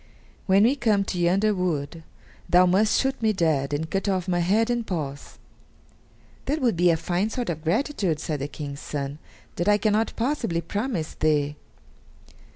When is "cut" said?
3.87-4.09